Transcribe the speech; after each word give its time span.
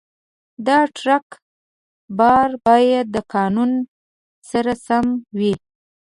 د 0.65 0.67
ټرک 0.97 1.27
بار 2.17 2.49
باید 2.65 3.05
د 3.15 3.17
قانون 3.33 3.71
سره 4.49 4.73
سم 4.85 5.05
وي. 5.37 5.53